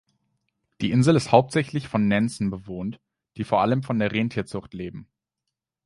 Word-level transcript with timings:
Die 0.81 0.89
Insel 0.89 1.15
ist 1.15 1.31
hauptsächlich 1.31 1.87
von 1.87 2.07
Nenzen 2.07 2.49
bewohnt, 2.49 2.99
die 3.37 3.43
vor 3.43 3.61
allem 3.61 3.83
von 3.83 3.99
der 3.99 4.11
Rentierzucht 4.11 4.73
leben. 4.73 5.07